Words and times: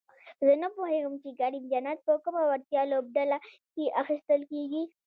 زه 0.45 0.53
نپوهېږم 0.61 1.13
چې 1.23 1.29
کریم 1.39 1.63
جنت 1.71 1.99
په 2.07 2.13
کومه 2.23 2.41
وړتیا 2.45 2.81
لوبډله 2.91 3.37
کې 3.73 3.85
اخیستل 4.01 4.41
کیږي؟ 4.51 4.83